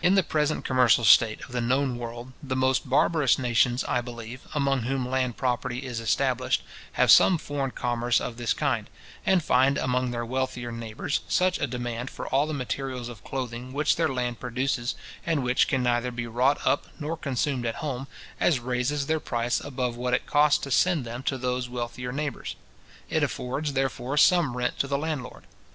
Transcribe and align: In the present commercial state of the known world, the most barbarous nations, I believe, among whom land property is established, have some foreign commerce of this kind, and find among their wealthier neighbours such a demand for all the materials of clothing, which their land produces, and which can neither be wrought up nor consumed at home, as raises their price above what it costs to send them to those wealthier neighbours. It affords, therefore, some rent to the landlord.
In 0.00 0.14
the 0.14 0.22
present 0.22 0.64
commercial 0.64 1.04
state 1.04 1.42
of 1.42 1.52
the 1.52 1.60
known 1.60 1.98
world, 1.98 2.32
the 2.42 2.56
most 2.56 2.88
barbarous 2.88 3.38
nations, 3.38 3.84
I 3.84 4.00
believe, 4.00 4.40
among 4.54 4.84
whom 4.84 5.06
land 5.06 5.36
property 5.36 5.84
is 5.84 6.00
established, 6.00 6.62
have 6.92 7.10
some 7.10 7.36
foreign 7.36 7.72
commerce 7.72 8.18
of 8.18 8.38
this 8.38 8.54
kind, 8.54 8.88
and 9.26 9.44
find 9.44 9.76
among 9.76 10.10
their 10.10 10.24
wealthier 10.24 10.72
neighbours 10.72 11.20
such 11.28 11.58
a 11.60 11.66
demand 11.66 12.08
for 12.08 12.26
all 12.28 12.46
the 12.46 12.54
materials 12.54 13.10
of 13.10 13.22
clothing, 13.22 13.74
which 13.74 13.96
their 13.96 14.08
land 14.08 14.40
produces, 14.40 14.94
and 15.26 15.42
which 15.42 15.68
can 15.68 15.82
neither 15.82 16.10
be 16.10 16.26
wrought 16.26 16.66
up 16.66 16.86
nor 16.98 17.18
consumed 17.18 17.66
at 17.66 17.74
home, 17.84 18.06
as 18.40 18.60
raises 18.60 19.04
their 19.04 19.20
price 19.20 19.60
above 19.60 19.96
what 19.98 20.14
it 20.14 20.24
costs 20.24 20.60
to 20.64 20.70
send 20.70 21.04
them 21.04 21.22
to 21.24 21.36
those 21.36 21.68
wealthier 21.68 22.10
neighbours. 22.10 22.56
It 23.10 23.22
affords, 23.22 23.74
therefore, 23.74 24.16
some 24.16 24.56
rent 24.56 24.78
to 24.78 24.86
the 24.88 24.96
landlord. 24.96 25.44